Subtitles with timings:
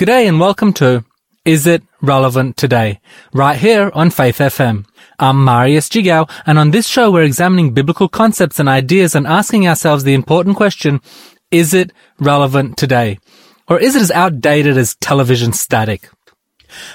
[0.00, 1.04] G'day and welcome to
[1.44, 3.00] Is It Relevant Today?
[3.34, 4.86] Right here on Faith FM.
[5.18, 9.68] I'm Marius Jigao and on this show we're examining biblical concepts and ideas and asking
[9.68, 11.02] ourselves the important question,
[11.50, 13.18] is it relevant today?
[13.68, 16.08] Or is it as outdated as television static?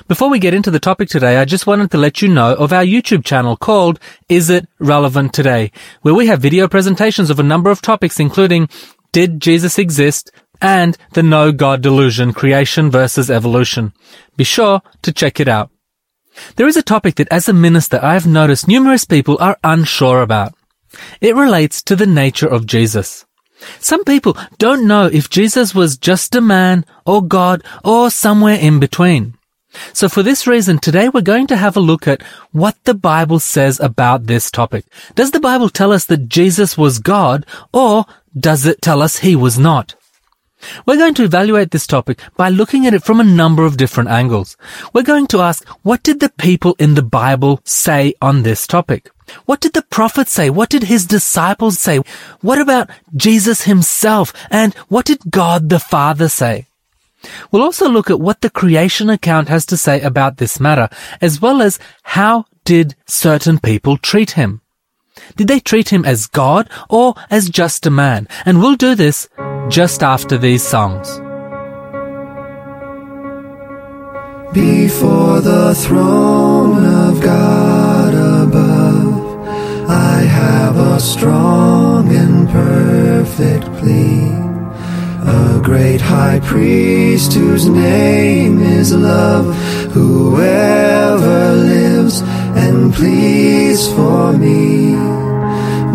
[0.08, 2.74] Before we get into the topic today, I just wanted to let you know of
[2.74, 4.00] our YouTube channel called
[4.30, 8.68] Is It Relevant Today, where we have video presentations of a number of topics including
[9.12, 10.32] Did Jesus exist?
[10.62, 13.94] And the No God Delusion, Creation versus Evolution.
[14.38, 15.70] Be sure to check it out.
[16.56, 20.22] There is a topic that as a minister I have noticed numerous people are unsure
[20.22, 20.54] about.
[21.22, 23.26] It relates to the nature of Jesus.
[23.80, 28.80] Some people don't know if Jesus was just a man or God or somewhere in
[28.80, 29.38] between.
[29.94, 33.40] So for this reason, today we're going to have a look at what the Bible
[33.40, 34.86] says about this topic.
[35.16, 38.06] Does the Bible tell us that Jesus was God or
[38.38, 39.96] does it tell us he was not?
[40.86, 44.10] We're going to evaluate this topic by looking at it from a number of different
[44.10, 44.58] angles.
[44.94, 49.12] We're going to ask, what did the people in the Bible say on this topic?
[49.46, 50.50] What did the prophet say?
[50.50, 52.00] What did his disciples say?
[52.42, 54.34] What about Jesus himself?
[54.52, 56.68] And what did God the Father say?
[57.52, 60.90] We'll also look at what the creation account has to say about this matter,
[61.22, 64.62] as well as how did certain people treat him.
[65.36, 68.28] Did they treat him as God or as just a man?
[68.46, 69.28] And we'll do this
[69.70, 71.20] just after these songs.
[74.54, 79.50] Before the throne of God above,
[79.90, 84.32] I have a strong and perfect plea.
[85.28, 89.54] A great high priest whose name is love,
[89.92, 92.22] whoever lives
[92.56, 95.15] and pleads for me.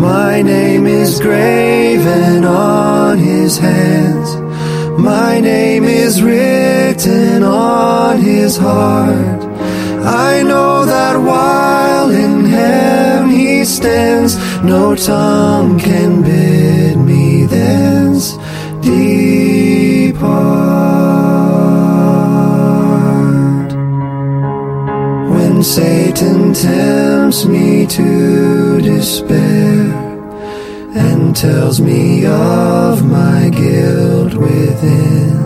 [0.01, 4.35] My name is graven on his hands.
[4.99, 9.43] My name is written on his heart.
[10.03, 18.37] I know that while in heaven he stands, no tongue can bid me thence
[18.81, 20.31] depart.
[25.29, 30.00] When Satan tempts me to despair
[31.33, 35.37] tells me of my guilt within,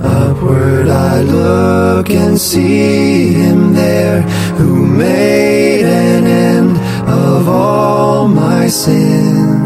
[0.00, 4.22] upward I look and see him there
[4.58, 6.76] who made an end
[7.08, 9.60] of all my sin.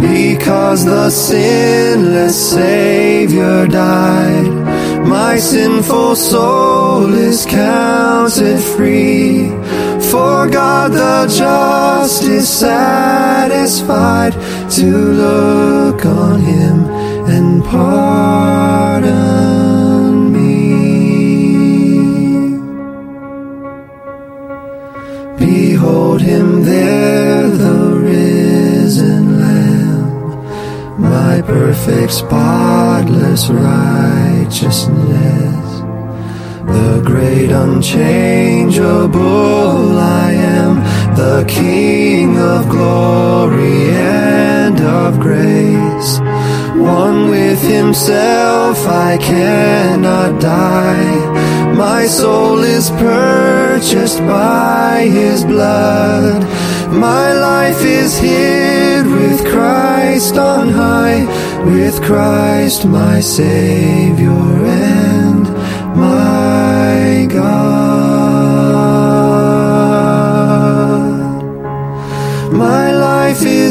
[0.00, 4.50] Because the sinless Savior died,
[5.06, 9.50] my sinful soul is counted free.
[10.10, 14.32] For God the just is satisfied
[14.72, 14.86] to
[15.22, 16.84] look on him
[17.34, 19.12] and pardon
[20.32, 20.50] me.
[25.38, 35.09] Behold him there, the risen Lamb, my perfect, spotless righteousness.
[36.72, 40.76] The great unchangeable I am,
[41.16, 46.20] the King of glory and of grace.
[46.76, 51.74] One with himself I cannot die.
[51.74, 56.44] My soul is purchased by his blood.
[56.92, 61.24] My life is hid with Christ on high,
[61.64, 64.30] with Christ my Savior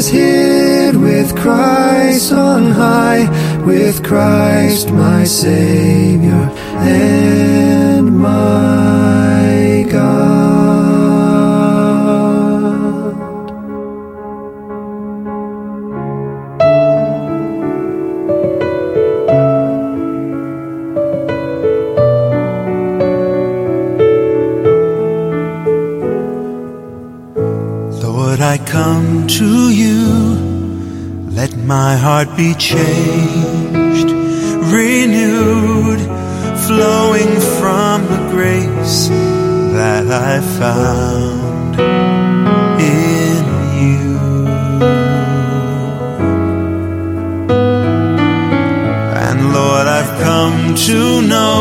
[0.00, 3.24] is hid with Christ on high,
[3.66, 6.42] with Christ my Savior
[6.78, 10.59] and my God.
[32.24, 34.10] Heart be changed,
[34.72, 36.00] renewed,
[36.66, 39.08] flowing from the grace
[39.76, 41.80] that I found
[42.80, 43.44] in
[43.80, 44.18] you.
[49.26, 51.56] And Lord, I've come to know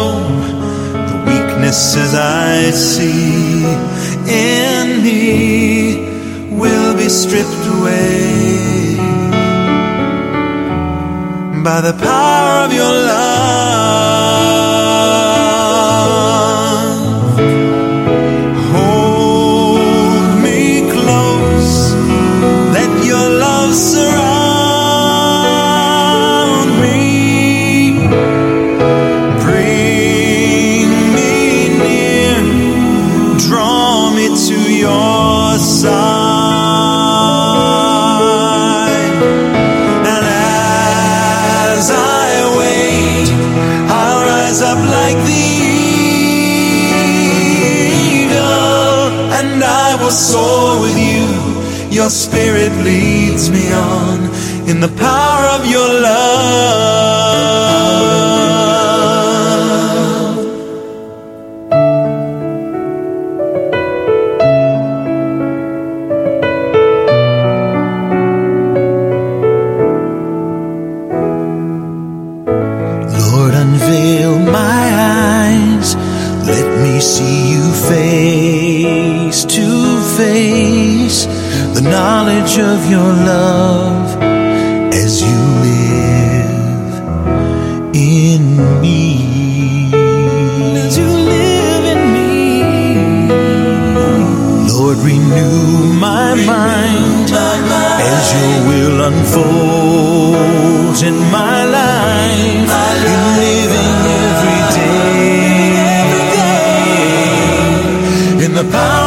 [1.10, 3.64] the weaknesses I see
[4.28, 8.89] in me will be stripped away
[11.64, 13.49] by the power of your love.
[52.10, 54.20] Spirit leads me on.
[54.68, 55.19] In the power
[98.34, 102.70] your will unfolds in my life.
[103.14, 105.26] In living every day
[108.46, 108.99] in the power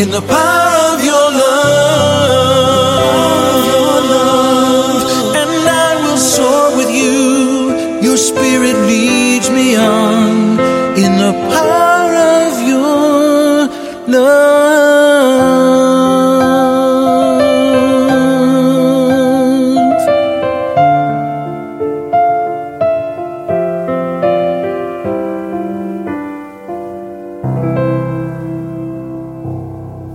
[0.00, 0.59] in the power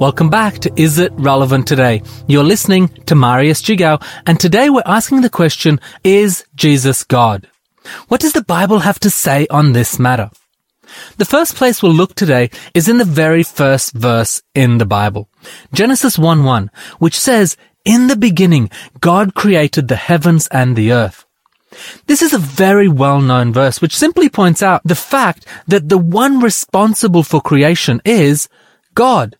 [0.06, 2.04] Welcome back to Is It Relevant Today?
[2.28, 7.50] You're listening to Marius Jigao, and today we're asking the question, Is Jesus God?
[8.07, 10.30] What does the Bible have to say on this matter?
[11.18, 15.28] The first place we'll look today is in the very first verse in the Bible.
[15.74, 16.69] Genesis 1-1,
[17.00, 18.69] which says, In the beginning,
[19.00, 21.25] God created the heavens and the earth.
[22.06, 26.42] This is a very well-known verse which simply points out the fact that the one
[26.42, 28.48] responsible for creation is
[28.94, 29.36] God.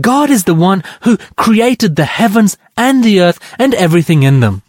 [0.00, 4.62] God is the one who created the heavens and the earth and everything in them.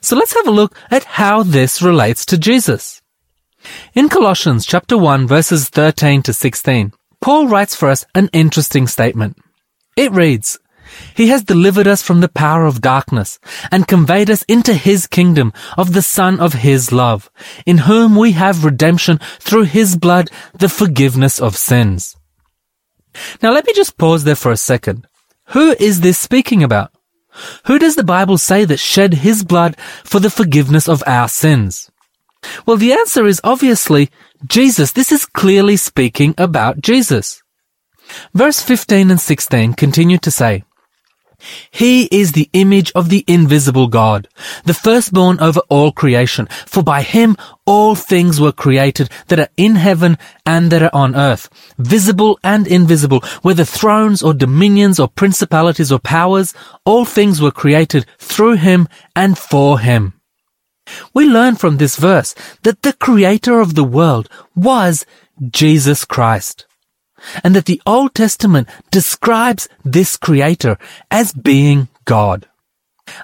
[0.00, 3.02] So let's have a look at how this relates to Jesus.
[3.94, 9.36] In Colossians chapter 1 verses 13 to 16, Paul writes for us an interesting statement.
[9.96, 10.58] It reads,
[11.14, 13.38] He has delivered us from the power of darkness
[13.70, 17.30] and conveyed us into His kingdom of the Son of His love,
[17.66, 22.16] in whom we have redemption through His blood, the forgiveness of sins.
[23.42, 25.06] Now let me just pause there for a second.
[25.48, 26.92] Who is this speaking about?
[27.66, 31.90] Who does the Bible say that shed his blood for the forgiveness of our sins?
[32.66, 34.10] Well, the answer is obviously
[34.46, 34.92] Jesus.
[34.92, 37.42] This is clearly speaking about Jesus.
[38.34, 40.64] Verse 15 and 16 continue to say,
[41.70, 44.28] He is the image of the invisible God,
[44.64, 46.46] the firstborn over all creation.
[46.66, 51.14] For by him all things were created that are in heaven and that are on
[51.14, 56.54] earth, visible and invisible, whether thrones or dominions or principalities or powers,
[56.84, 60.14] all things were created through him and for him.
[61.14, 65.06] We learn from this verse that the creator of the world was
[65.50, 66.66] Jesus Christ
[67.42, 70.78] and that the Old Testament describes this creator
[71.10, 72.46] as being God.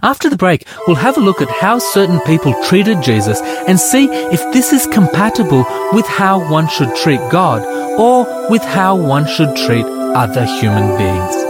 [0.03, 4.09] After the break, we'll have a look at how certain people treated Jesus and see
[4.09, 7.63] if this is compatible with how one should treat God
[7.99, 11.47] or with how one should treat other human beings.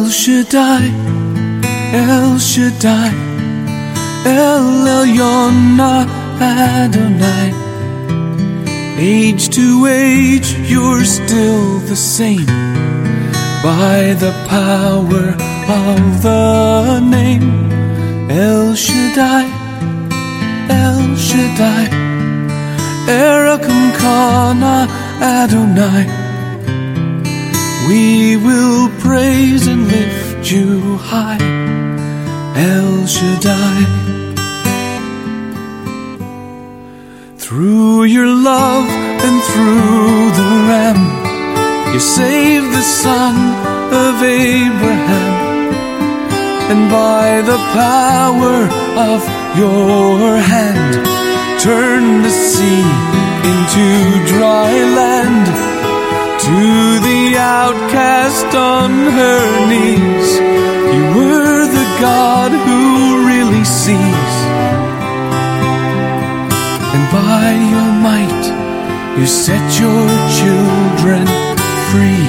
[0.00, 0.86] El Shaddai,
[1.92, 3.12] El Shaddai,
[4.24, 5.78] El Elyon
[6.40, 7.52] Adonai.
[8.96, 12.46] Age to age, you're still the same.
[13.62, 15.36] By the power
[15.68, 17.70] of the name,
[18.30, 19.44] El Shaddai,
[20.70, 21.84] El Shaddai,
[23.06, 24.88] Erakum Kana
[25.20, 26.29] Adonai.
[27.90, 31.42] We will praise and lift you high,
[32.54, 33.78] El Shaddai.
[37.36, 38.86] Through your love
[39.26, 41.00] and through the Ram,
[41.92, 43.34] you saved the son
[44.04, 45.34] of Abraham.
[46.70, 48.56] And by the power
[49.10, 49.20] of
[49.58, 50.94] your hand,
[51.58, 52.86] turn the sea
[53.50, 53.86] into
[54.32, 54.70] dry
[55.00, 55.79] land.
[56.40, 60.28] To the outcast on her knees,
[60.94, 64.34] you were the God who really sees.
[66.94, 68.44] And by your might,
[69.18, 70.06] you set your
[70.38, 71.26] children
[71.90, 72.28] free.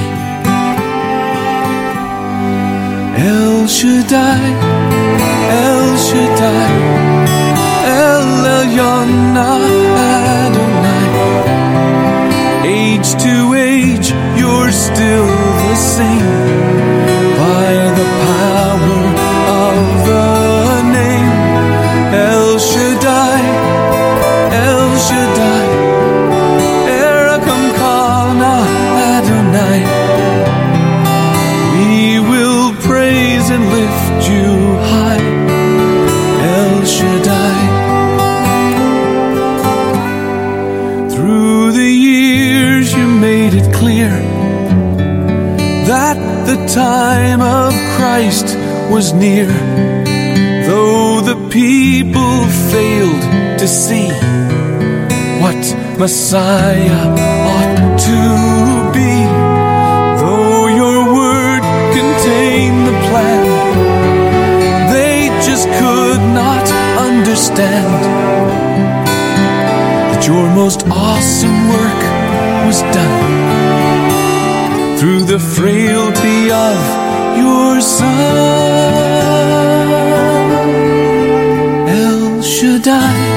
[3.15, 4.45] El Shaddai,
[5.65, 6.73] El Shaddai,
[7.87, 8.27] El
[8.59, 9.37] Elyon
[15.01, 16.40] still the same.
[46.73, 48.55] Time of Christ
[48.89, 49.47] was near.
[50.67, 54.07] Though the people failed to see
[55.43, 55.61] what
[55.99, 57.07] Messiah
[57.55, 58.21] ought to
[58.95, 59.15] be,
[60.21, 61.61] though your word
[61.91, 63.43] contained the plan,
[64.93, 66.65] they just could not
[67.09, 67.91] understand
[70.11, 72.01] that your most awesome work
[72.65, 73.20] was done
[75.31, 76.79] the frailty of
[77.37, 78.07] your Son.
[81.87, 83.30] El Shaddai,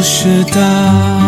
[0.00, 1.19] El Shaddai.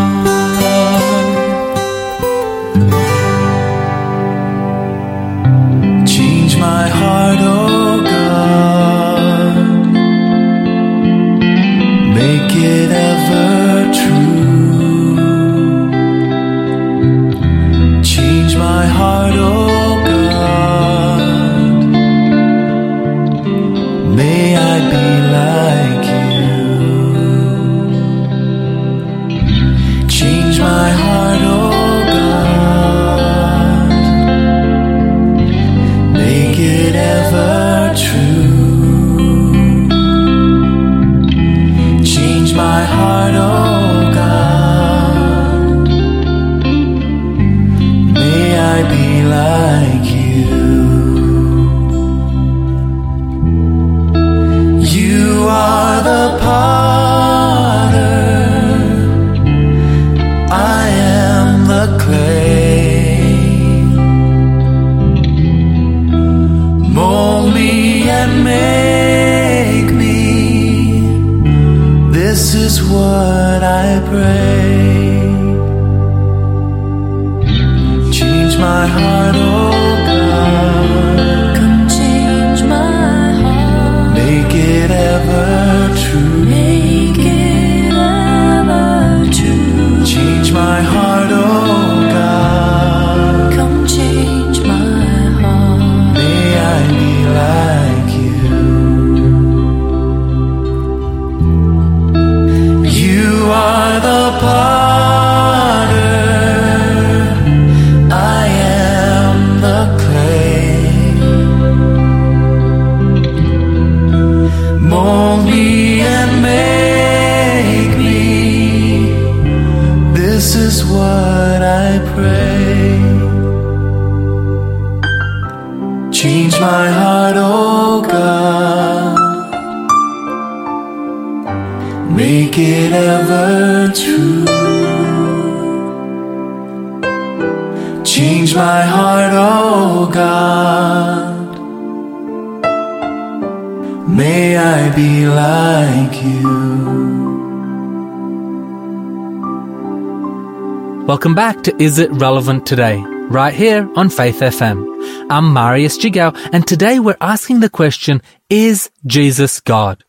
[151.23, 152.97] Welcome back to Is It Relevant Today?
[152.99, 155.29] Right here on Faith FM.
[155.31, 160.03] I'm Marius Jigao and today we're asking the question, is Jesus God?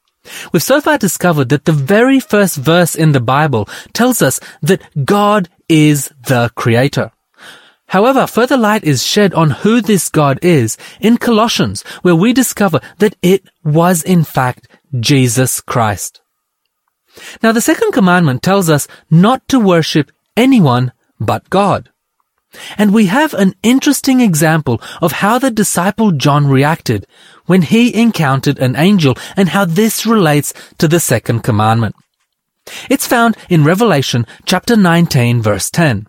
[0.52, 4.82] We've so far discovered that the very first verse in the Bible tells us that
[5.06, 7.12] God is the creator.
[7.86, 12.82] However, further light is shed on who this God is in Colossians, where we discover
[12.98, 14.68] that it was in fact
[15.00, 16.22] Jesus Christ.
[17.44, 20.92] Now the second commandment tells us not to worship anyone
[21.26, 21.90] but God.
[22.78, 27.08] And we have an interesting example of how the disciple John reacted
[27.46, 31.96] when he encountered an angel and how this relates to the second commandment.
[32.90, 36.08] It's found in Revelation chapter 19 verse 10.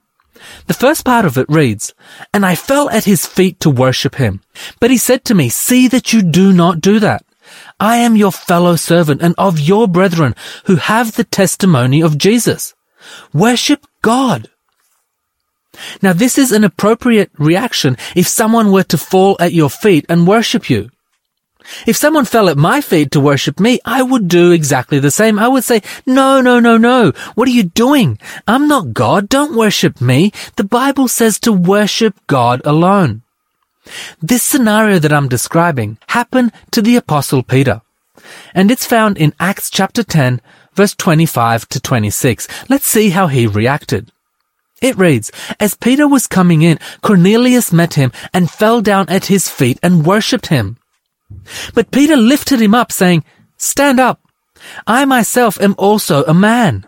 [0.66, 1.94] The first part of it reads,
[2.32, 4.40] And I fell at his feet to worship him.
[4.78, 7.24] But he said to me, See that you do not do that.
[7.80, 10.34] I am your fellow servant and of your brethren
[10.66, 12.74] who have the testimony of Jesus.
[13.32, 14.50] Worship God.
[16.02, 20.26] Now this is an appropriate reaction if someone were to fall at your feet and
[20.26, 20.90] worship you.
[21.86, 25.38] If someone fell at my feet to worship me, I would do exactly the same.
[25.38, 27.12] I would say, no, no, no, no.
[27.34, 28.18] What are you doing?
[28.46, 29.28] I'm not God.
[29.28, 30.32] Don't worship me.
[30.56, 33.22] The Bible says to worship God alone.
[34.20, 37.82] This scenario that I'm describing happened to the apostle Peter.
[38.54, 40.40] And it's found in Acts chapter 10,
[40.74, 42.48] verse 25 to 26.
[42.68, 44.10] Let's see how he reacted.
[44.84, 49.48] It reads, As Peter was coming in, Cornelius met him and fell down at his
[49.48, 50.76] feet and worshipped him.
[51.72, 53.24] But Peter lifted him up, saying,
[53.56, 54.20] Stand up.
[54.86, 56.86] I myself am also a man.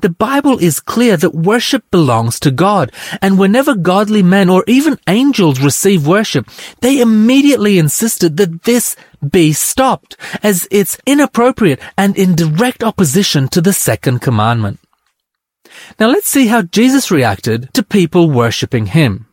[0.00, 4.98] The Bible is clear that worship belongs to God, and whenever godly men or even
[5.06, 6.48] angels receive worship,
[6.80, 8.96] they immediately insisted that this
[9.28, 14.79] be stopped, as it's inappropriate and in direct opposition to the second commandment.
[15.98, 19.26] Now let's see how Jesus reacted to people worshipping him.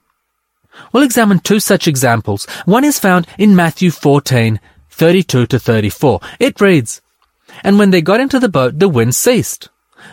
[0.92, 2.46] We'll examine two such examples.
[2.66, 6.20] One is found in Matthew 14, 32 to 34.
[6.40, 7.02] It reads,
[7.64, 9.70] And when they got into the boat, the wind ceased.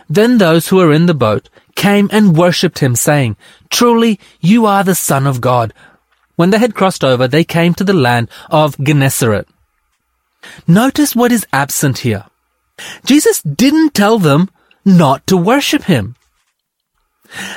[0.09, 3.37] Then those who were in the boat came and worshipped him, saying,
[3.71, 5.73] Truly, you are the Son of God.
[6.37, 9.47] When they had crossed over, they came to the land of Gennesaret.
[10.67, 12.25] Notice what is absent here.
[13.05, 14.51] Jesus didn't tell them
[14.85, 16.17] not to worship him.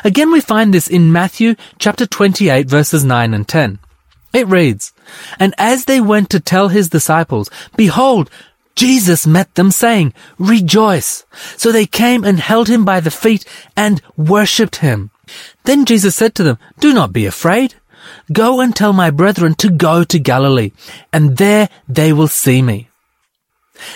[0.04, 3.80] Again, we find this in Matthew chapter 28 verses 9 and 10.
[4.34, 4.94] It reads,
[5.40, 8.30] And as they went to tell his disciples, behold,
[8.76, 11.26] Jesus met them saying, Rejoice!
[11.58, 15.10] So they came and held him by the feet and worshipped him.
[15.63, 17.76] Then Jesus said to them, Do not be afraid.
[18.32, 20.72] Go and tell my brethren to go to Galilee,
[21.12, 22.90] and there they will see me.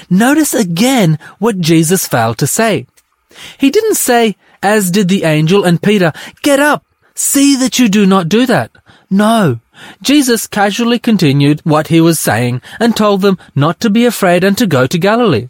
[0.10, 2.88] Notice again what Jesus failed to say.
[3.58, 8.06] He didn't say, as did the angel and Peter, get up, see that you do
[8.06, 8.72] not do that.
[9.10, 9.60] No.
[10.02, 14.58] Jesus casually continued what he was saying and told them not to be afraid and
[14.58, 15.50] to go to Galilee.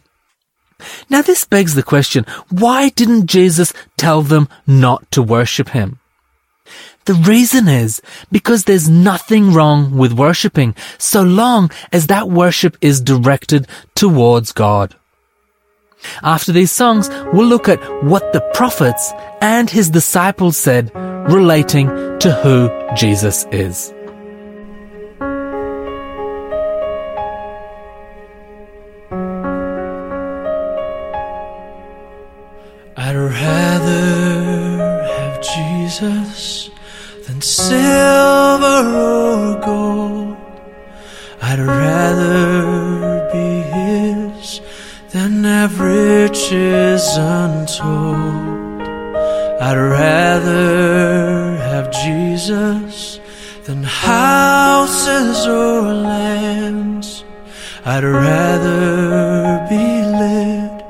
[1.08, 5.98] Now this begs the question, why didn't Jesus tell them not to worship him?
[7.04, 13.00] The reason is because there's nothing wrong with worshipping so long as that worship is
[13.00, 14.94] directed towards God.
[16.22, 21.88] After these songs, we'll look at what the prophets and his disciples said relating
[22.20, 23.92] to who Jesus is.
[32.96, 36.70] I'd rather have Jesus
[37.26, 40.36] than silver or gold.
[41.42, 42.81] I'd rather
[45.62, 48.82] have riches untold.
[49.62, 53.20] I'd rather have Jesus
[53.66, 57.22] than houses or lands.
[57.84, 59.86] I'd rather be
[60.20, 60.84] led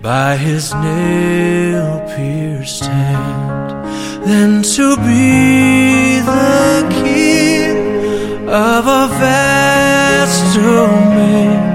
[0.00, 3.68] by his nail pierced hand
[4.26, 11.65] than to be the king of a vast domain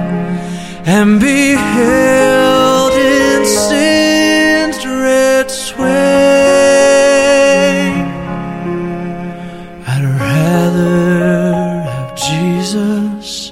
[0.85, 5.87] and be held in sin's dread sway.
[9.87, 13.51] I'd rather have Jesus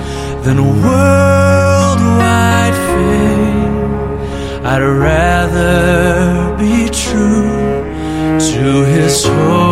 [0.45, 4.65] than worldwide fame.
[4.65, 7.47] I'd rather be true
[8.39, 9.66] to his holy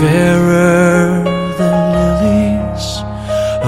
[0.00, 1.22] fairer
[1.58, 2.86] than lilies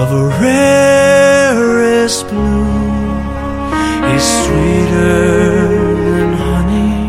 [0.01, 2.87] of a rarest blue.
[4.07, 5.15] He's sweeter
[6.15, 7.05] than honey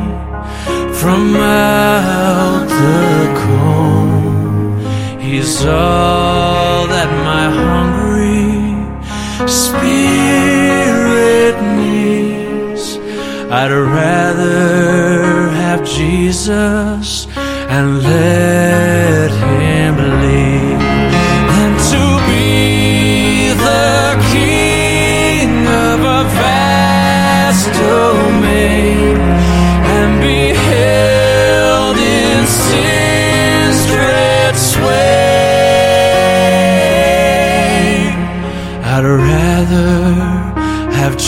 [1.00, 3.00] from out the
[3.42, 5.20] comb.
[5.20, 8.50] He's all that my hungry
[9.64, 12.84] spirit needs.
[13.58, 16.87] I'd rather have Jesus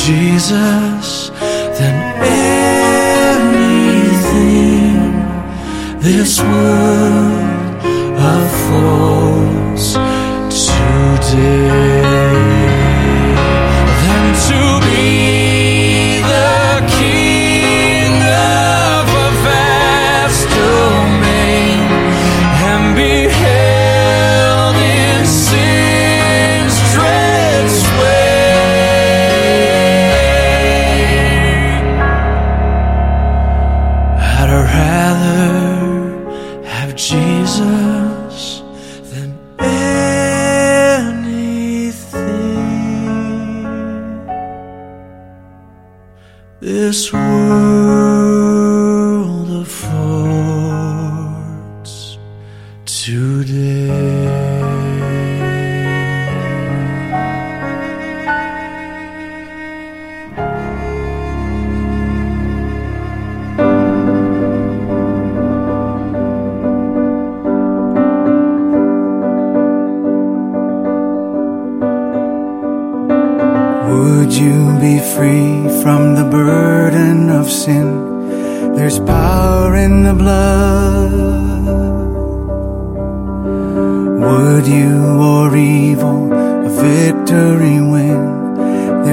[0.07, 1.31] Jesus
[1.79, 1.97] than
[3.13, 3.61] anything
[6.01, 7.30] this world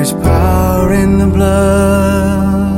[0.08, 2.72] There's power in the blood.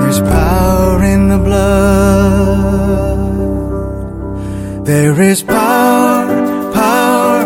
[0.00, 1.66] There's power in the blood.
[4.86, 7.44] There is power, power,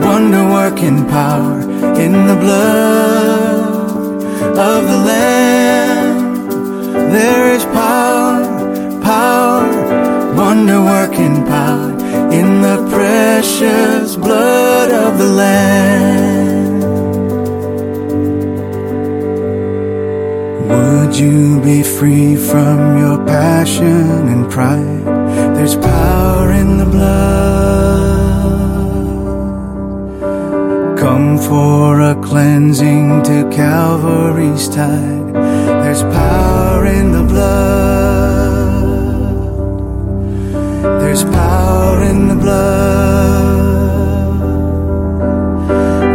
[0.00, 1.60] wonder working power
[2.00, 4.22] in the blood
[4.56, 7.12] of the Lamb.
[7.12, 8.42] There is power,
[9.02, 9.68] power,
[10.34, 11.90] wonder working power
[12.32, 16.15] in the precious blood of the Lamb.
[21.18, 25.04] You be free from your passion and pride?
[25.56, 28.56] There's power in the blood.
[30.98, 35.32] Come for a cleansing to Calvary's tide.
[35.82, 38.82] There's power in the blood.
[41.00, 43.56] There's power in the blood.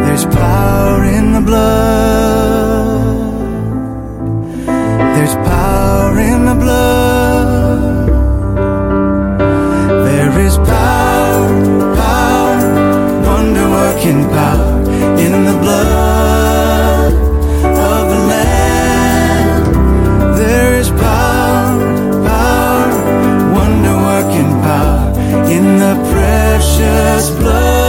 [0.06, 2.51] There's power in the blood.
[6.20, 8.08] in the blood.
[10.08, 12.58] There is power, power,
[13.28, 14.72] wonder working power
[15.26, 17.14] in the blood
[17.90, 19.64] of the Lamb.
[20.36, 21.78] There is power,
[22.30, 22.90] power,
[23.58, 25.06] wonder working power
[25.56, 27.81] in the precious blood.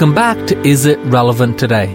[0.00, 1.92] Welcome back to Is It Relevant Today?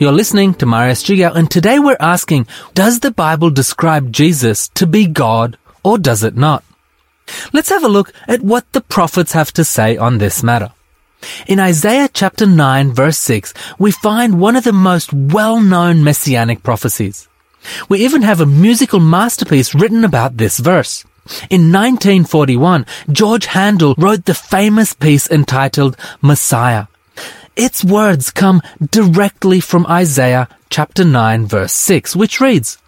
[0.00, 4.88] You're listening to Marius Jigao, and today we're asking, does the Bible describe Jesus to
[4.88, 6.64] be God or does it not?
[7.52, 10.72] Let's have a look at what the prophets have to say on this matter.
[11.46, 17.28] In Isaiah chapter 9 verse 6, we find one of the most well-known messianic prophecies.
[17.88, 21.04] We even have a musical masterpiece written about this verse.
[21.50, 26.86] In 1941, George Handel wrote the famous piece entitled Messiah.
[27.56, 32.78] Its words come directly from Isaiah chapter 9 verse 6, which reads,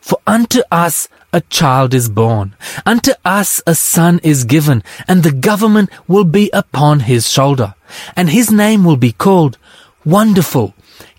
[0.00, 5.30] For unto us a child is born, unto us a son is given, and the
[5.30, 7.74] government will be upon his shoulder,
[8.16, 9.56] and his name will be called
[10.04, 10.74] Wonderful,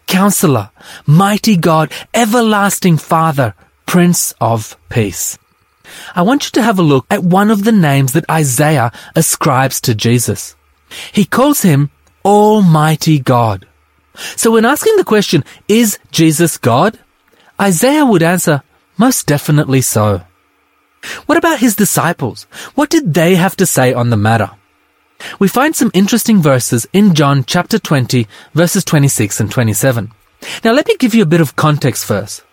[0.07, 0.71] Counselor,
[1.05, 3.53] Mighty God, Everlasting Father,
[3.85, 5.37] Prince of Peace.
[6.15, 9.79] I want you to have a look at one of the names that Isaiah ascribes
[9.81, 10.55] to Jesus.
[11.13, 11.91] He calls him
[12.25, 13.67] Almighty God.
[14.35, 16.99] So when asking the question, is Jesus God?
[17.59, 18.63] Isaiah would answer,
[18.97, 20.21] most definitely so.
[21.25, 22.43] What about his disciples?
[22.75, 24.51] What did they have to say on the matter?
[25.39, 30.11] We find some interesting verses in John chapter 20 verses 26 and 27.
[30.63, 32.43] Now let me give you a bit of context first.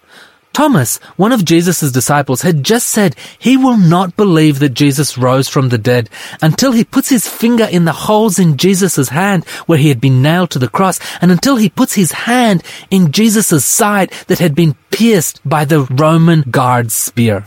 [0.57, 5.51] Thomas, one of Jesus' disciples, had just said he will not believe that Jesus rose
[5.51, 6.09] from the dead
[6.41, 10.23] until he puts his finger in the holes in Jesus' hand where he had been
[10.23, 14.55] nailed to the cross and until he puts his hand in Jesus' side that had
[14.55, 17.45] been pierced by the Roman guard's spear.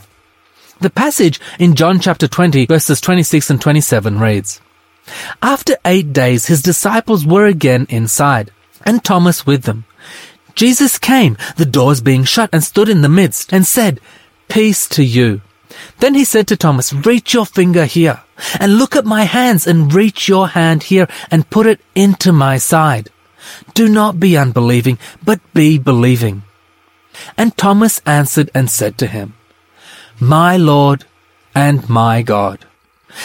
[0.80, 4.60] The passage in John chapter 20 verses 26 and 27 reads,
[5.42, 8.52] After eight days his disciples were again inside,
[8.86, 9.84] and Thomas with them.
[10.54, 14.00] Jesus came, the doors being shut, and stood in the midst, and said,
[14.48, 15.42] Peace to you.
[15.98, 18.20] Then he said to Thomas, Reach your finger here,
[18.58, 22.58] and look at my hands, and reach your hand here, and put it into my
[22.58, 23.10] side.
[23.74, 26.42] Do not be unbelieving, but be believing.
[27.36, 29.34] And Thomas answered and said to him,
[30.18, 31.04] My Lord
[31.54, 32.66] and my God.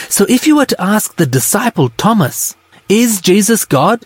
[0.09, 2.55] So if you were to ask the disciple Thomas,
[2.89, 4.05] Is Jesus God?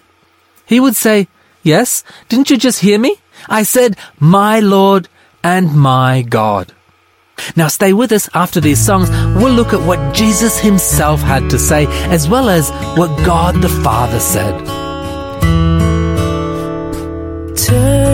[0.66, 1.28] He would say,
[1.64, 3.16] Yes, didn't you just hear me?
[3.48, 5.08] I said, My Lord
[5.44, 6.74] and my God.
[7.56, 9.10] Now stay with us after these songs.
[9.10, 13.70] We'll look at what Jesus himself had to say, as well as what God the
[13.70, 14.58] Father said.
[17.56, 18.09] Turn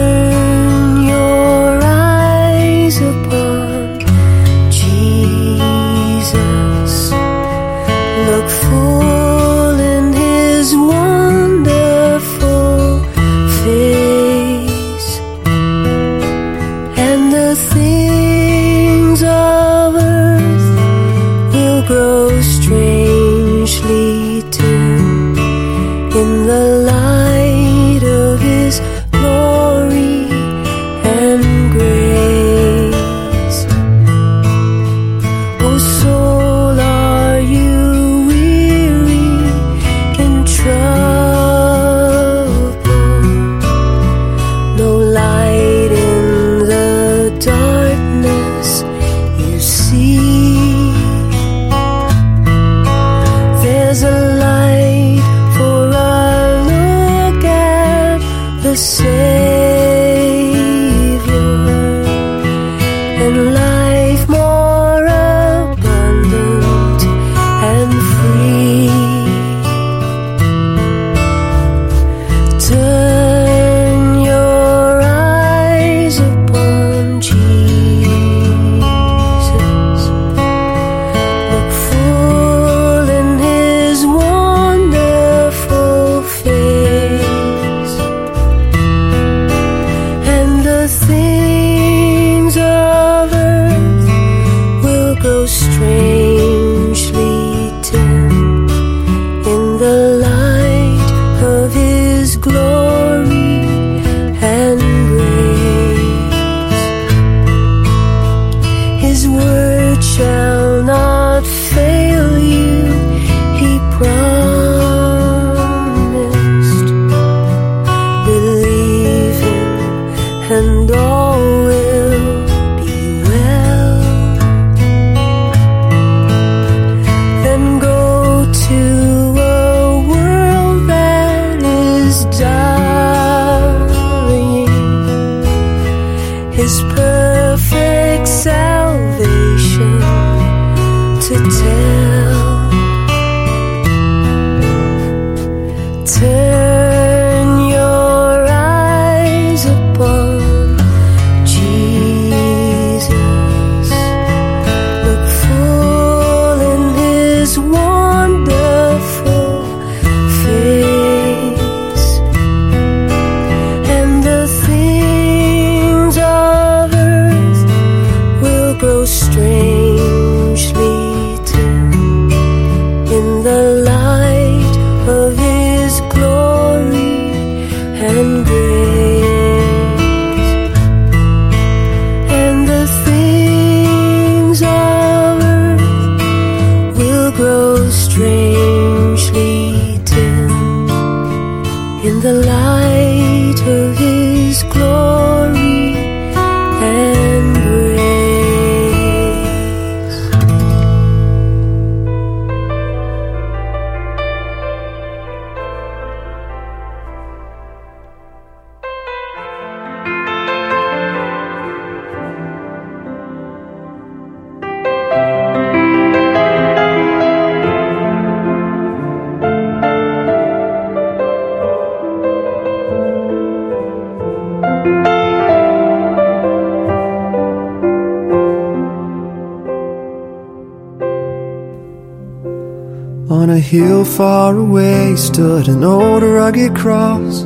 [233.66, 237.42] hill far away stood an old rugged cross,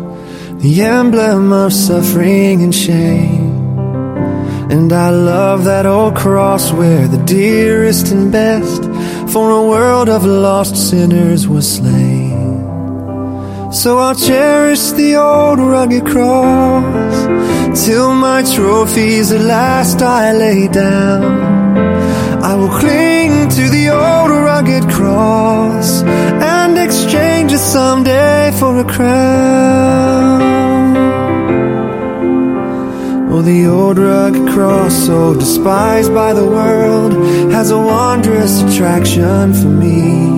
[0.62, 3.48] the emblem of suffering and shame.
[4.70, 8.82] And I love that old cross where the dearest and best
[9.32, 12.60] for a world of lost sinners was slain.
[13.72, 17.16] So I'll cherish the old rugged cross
[17.86, 21.59] till my trophies at last I lay down.
[22.60, 30.42] Will cling to the old rugged cross and exchange it someday for a crown.
[33.32, 37.14] Oh, the old rugged cross, so despised by the world,
[37.50, 40.28] has a wondrous attraction for me.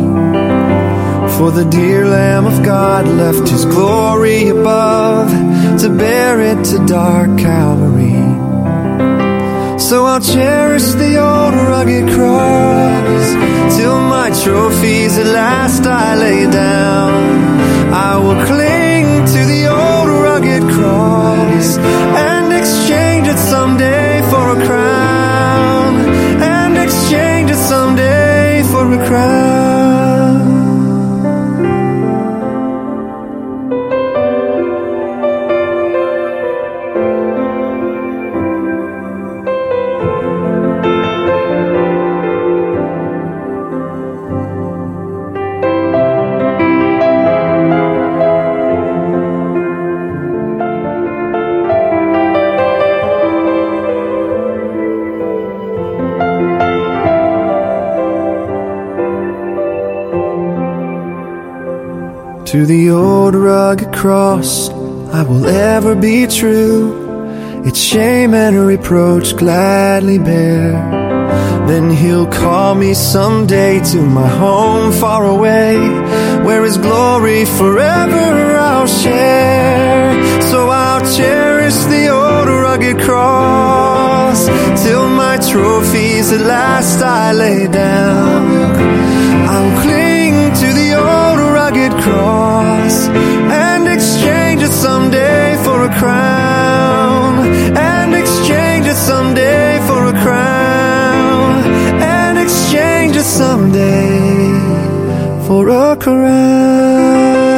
[1.37, 5.29] For the dear Lamb of God left his glory above
[5.81, 8.22] to bear it to dark Calvary.
[9.93, 17.61] So I'll cherish the old rugged cross till my trophies at last I lay down.
[17.93, 19.62] I will cling to the
[64.03, 64.69] cross,
[65.19, 67.63] I will ever be true.
[67.65, 70.73] Its shame and reproach gladly bear.
[71.69, 75.77] Then he'll call me someday to my home far away,
[76.47, 80.43] where his glory forever I'll share.
[80.51, 84.41] So I'll cherish the old rugged cross
[84.85, 88.43] till my trophies at last I lay down.
[89.55, 92.53] I'll cling to the old rugged cross
[94.23, 97.45] exchange it someday for a crown.
[97.77, 101.65] And exchange it someday for a crown.
[102.01, 104.53] And exchange it someday
[105.49, 107.52] for a crown.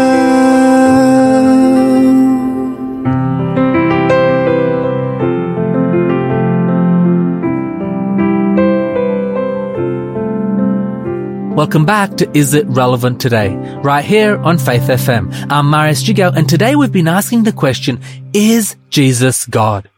[11.54, 13.54] Welcome back to Is It Relevant Today?
[13.54, 15.52] Right here on Faith FM.
[15.52, 18.00] I'm Marius Jigao and today we've been asking the question,
[18.32, 19.88] is Jesus God?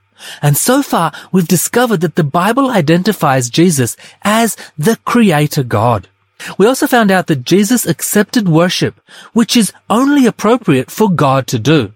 [0.43, 6.09] And so far we've discovered that the Bible identifies Jesus as the Creator God.
[6.59, 9.01] We also found out that Jesus accepted worship,
[9.33, 11.95] which is only appropriate for God to do.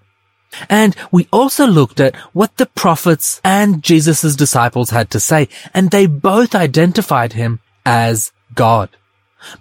[0.70, 5.90] And we also looked at what the prophets and Jesus' disciples had to say, and
[5.90, 8.88] they both identified him as God.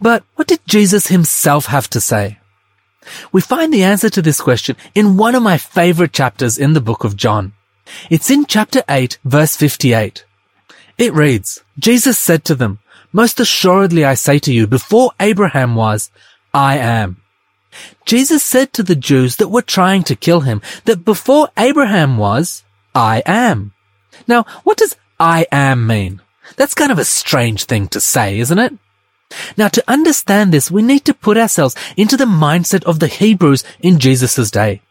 [0.02, 2.40] But what did Jesus himself have to say?
[3.32, 6.82] We find the answer to this question in one of my favorite chapters in the
[6.82, 7.54] book of John.
[8.10, 10.26] It's in chapter 8, verse 58.
[10.98, 12.80] It reads, Jesus said to them,
[13.12, 16.12] Most assuredly I say to you, before Abraham was,
[16.54, 17.22] I am.
[18.06, 22.64] Jesus said to the Jews that were trying to kill him that before Abraham was,
[22.94, 23.74] I am.
[24.28, 26.22] Now, what does I am mean?
[26.56, 28.74] That's kind of a strange thing to say, isn't it?
[29.58, 33.64] Now, to understand this, we need to put ourselves into the mindset of the Hebrews
[33.80, 34.82] in Jesus' day.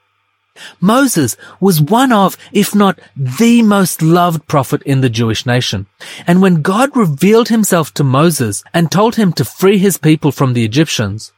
[0.81, 5.87] Moses was one of, if not the most loved prophet in the Jewish nation.
[6.27, 10.53] And when God revealed himself to Moses and told him to free his people from
[10.53, 11.33] the Egyptians,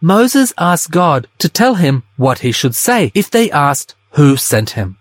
[0.00, 4.70] Moses asked God to tell him what he should say if they asked who sent
[4.70, 4.98] him.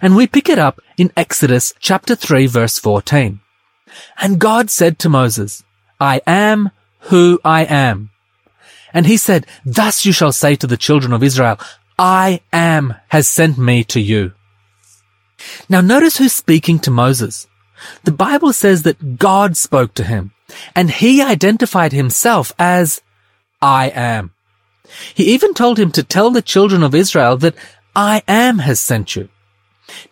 [0.00, 3.40] And we pick it up in Exodus chapter 3 verse 14.
[4.18, 5.64] And God said to Moses,
[6.02, 6.72] I am
[7.10, 8.10] who I am.
[8.92, 11.60] And he said, thus you shall say to the children of Israel,
[11.96, 14.32] I am has sent me to you.
[15.68, 17.46] Now notice who's speaking to Moses.
[18.02, 20.32] The Bible says that God spoke to him
[20.74, 23.00] and he identified himself as
[23.60, 24.32] I am.
[25.14, 27.54] He even told him to tell the children of Israel that
[27.94, 29.28] I am has sent you.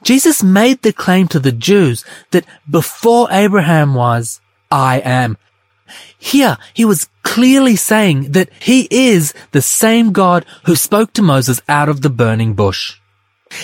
[0.04, 5.36] Jesus made the claim to the Jews that before Abraham was, I am.
[6.18, 11.60] Here, he was clearly saying that he is the same God who spoke to Moses
[11.68, 13.00] out of the burning bush.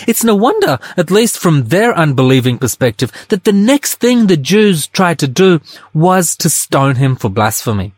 [0.07, 4.87] It's no wonder, at least from their unbelieving perspective, that the next thing the Jews
[4.89, 5.61] tried to do
[5.95, 7.93] was to stone him for blasphemy.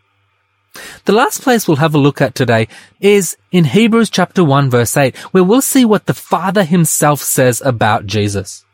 [1.06, 2.68] The last place we'll have a look at today
[3.00, 7.62] is in Hebrews chapter 1 verse 8, where we'll see what the Father himself says
[7.64, 8.64] about Jesus.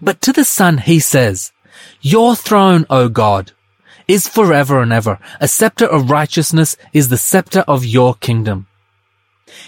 [0.00, 1.52] But to the Son he says,
[2.02, 3.52] Your throne, O God,
[4.08, 5.18] is forever and ever.
[5.40, 8.66] A scepter of righteousness is the scepter of your kingdom.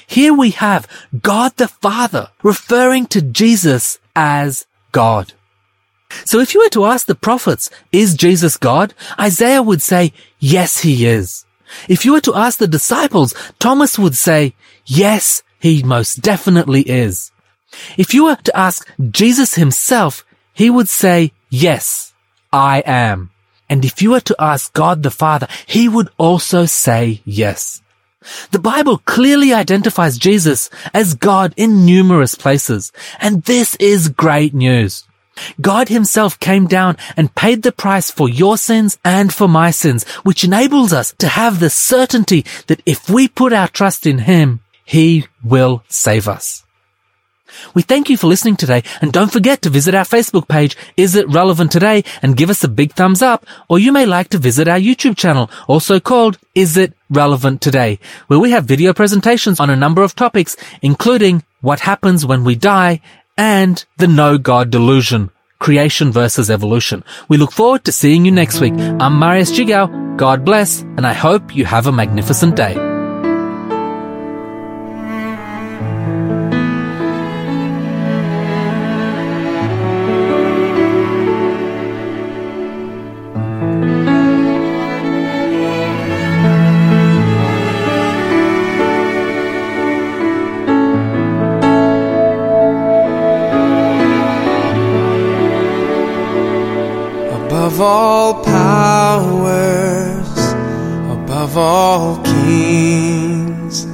[0.07, 0.89] Here we have
[1.21, 5.33] God the Father referring to Jesus as God.
[6.25, 8.95] So if you were to ask the prophets, is Jesus God?
[9.19, 11.45] Isaiah would say, yes, he is.
[11.89, 14.55] If you were to ask the disciples, Thomas would say,
[14.85, 17.33] yes, he most definitely is.
[17.97, 22.13] If you were to ask Jesus himself, he would say, yes,
[22.53, 23.32] I am.
[23.73, 27.81] And if you were to ask God the Father, he would also say yes.
[28.51, 35.05] The Bible clearly identifies Jesus as God in numerous places, and this is great news.
[35.59, 40.05] God himself came down and paid the price for your sins and for my sins,
[40.23, 44.61] which enables us to have the certainty that if we put our trust in him,
[44.85, 46.63] he will save us.
[47.75, 51.15] We thank you for listening today and don't forget to visit our Facebook page, Is
[51.15, 54.39] It Relevant Today, and give us a big thumbs up, or you may like to
[54.39, 59.61] visit our YouTube channel, also called Is It Relevant Today, where we have video presentations
[59.61, 63.01] on a number of topics, including what happens when we die
[63.37, 67.05] and the no God delusion, creation versus evolution.
[67.29, 68.75] We look forward to seeing you next week.
[68.75, 70.17] I'm Marius Jigao.
[70.17, 72.92] God bless, and I hope you have a magnificent day.
[97.83, 100.31] All powers,
[101.17, 103.85] above all kings,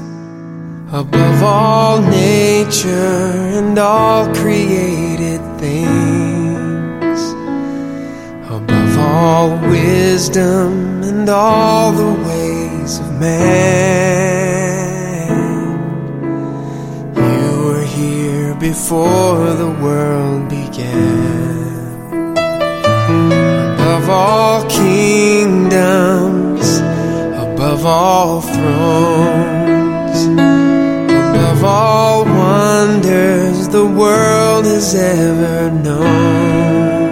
[0.92, 7.20] above all nature and all created things,
[8.50, 13.68] above all wisdom and all the ways of man.
[17.16, 21.37] You were here before the world began
[27.88, 37.08] all thrones, above all wonders the world has ever known,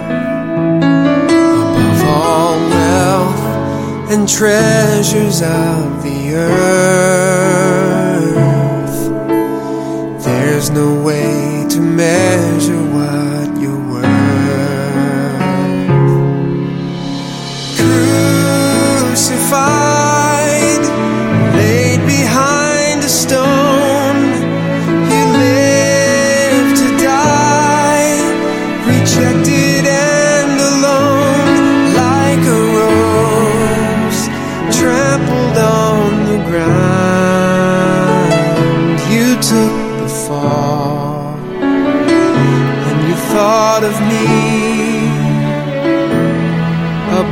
[0.83, 7.16] above all wealth and treasures of the earth.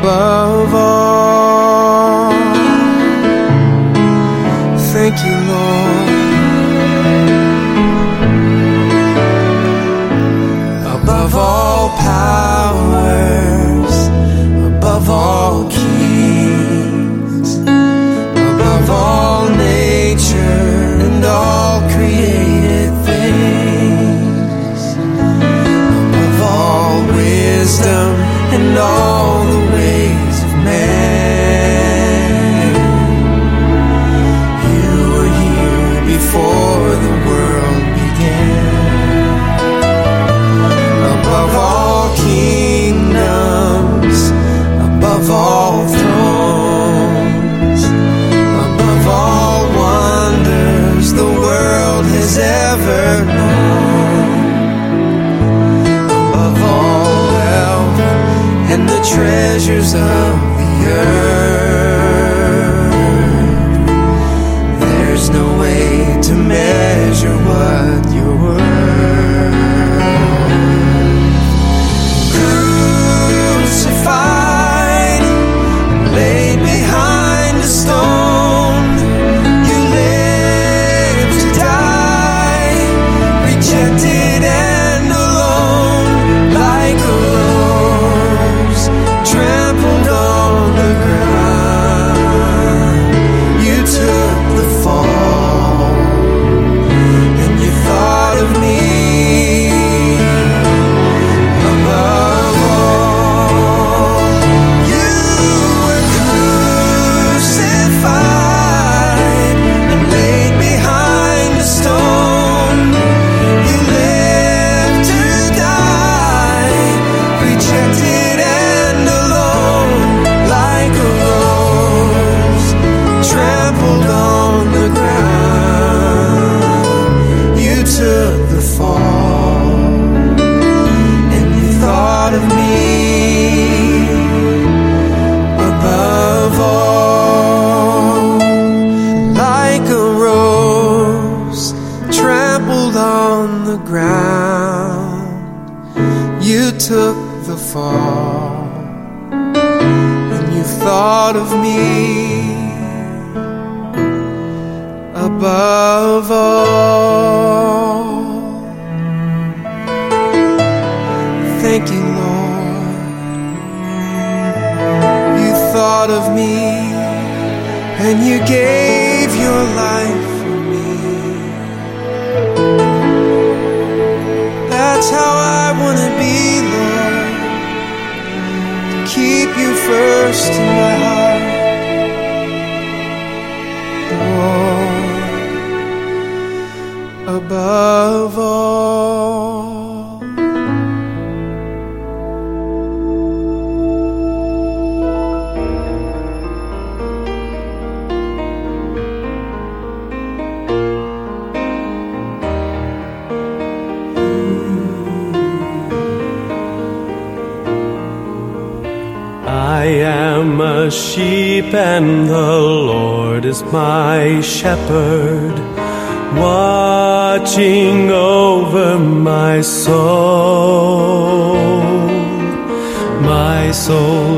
[0.05, 0.34] Above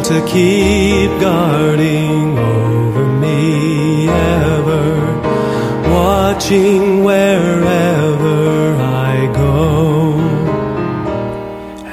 [0.08, 4.88] to keep guarding over me ever,
[5.92, 8.74] watching wherever
[9.12, 10.18] I go.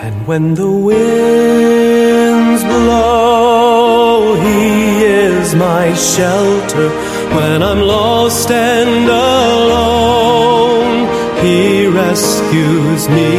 [0.04, 6.90] And when the winds blow, He is my shelter.
[7.34, 10.98] When I'm lost and alone,
[11.44, 13.32] He rescues me.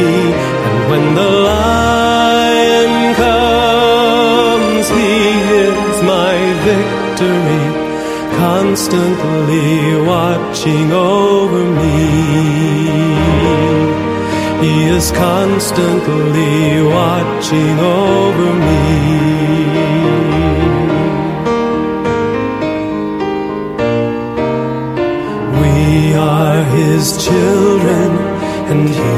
[0.66, 2.05] And when the lion
[8.88, 12.06] constantly watching over me.
[14.62, 18.84] He is constantly watching over me.
[25.60, 28.10] We are His children,
[28.70, 29.14] and He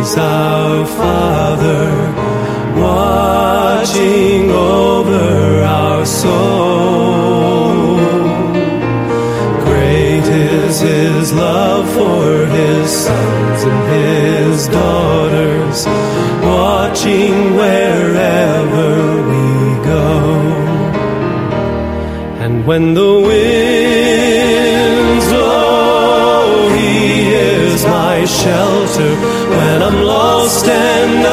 [0.00, 1.86] is our Father,
[2.80, 6.71] watching over our soul.
[11.94, 15.86] For his sons and his daughters,
[16.42, 18.90] watching wherever
[19.30, 19.46] we
[19.84, 20.08] go.
[22.44, 29.12] And when the winds blow, he is my shelter.
[29.56, 31.26] When I'm lost and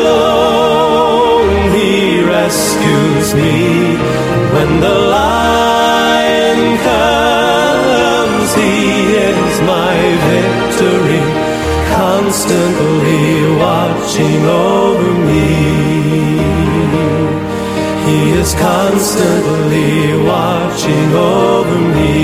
[0.00, 3.96] alone, he rescues me.
[4.54, 5.05] When the
[18.46, 22.18] is constantly watching over me.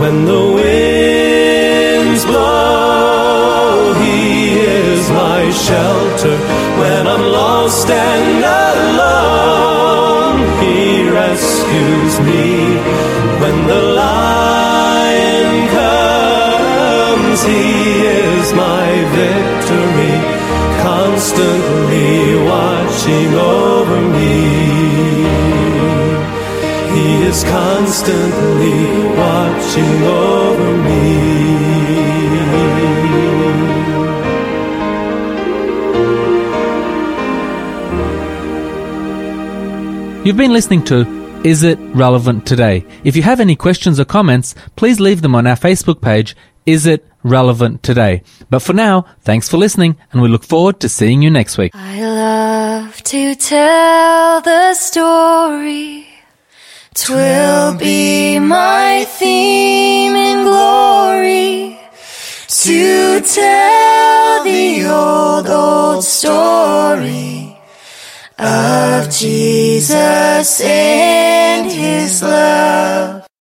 [0.00, 6.36] When the winds blow, He is my shelter.
[6.80, 10.78] When I'm lost and alone, He
[11.22, 12.46] rescues me.
[13.42, 17.97] When the lion comes, He
[21.28, 24.38] constantly watching over me.
[26.94, 28.80] He is constantly
[29.16, 31.38] watching over me.
[40.24, 41.06] You've been listening to
[41.44, 42.86] Is It Relevant Today?
[43.04, 46.86] If you have any questions or comments, please leave them on our Facebook page, Is
[46.86, 48.22] It Relevant Today?
[48.50, 51.72] But for now, thanks for listening and we look forward to seeing you next week.
[51.74, 56.06] I love to tell the story.
[56.94, 61.78] Twill be my theme in glory
[62.48, 67.56] to tell the old, old story
[68.38, 73.17] of Jesus and his love.